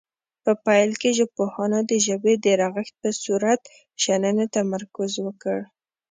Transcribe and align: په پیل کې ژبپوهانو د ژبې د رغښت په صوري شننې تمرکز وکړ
په 0.43 0.51
پیل 0.65 0.91
کې 1.01 1.09
ژبپوهانو 1.17 1.79
د 1.89 1.91
ژبې 2.05 2.33
د 2.45 2.47
رغښت 2.61 2.93
په 3.01 3.09
صوري 3.21 3.55
شننې 4.03 4.45
تمرکز 4.55 5.11
وکړ 5.25 5.59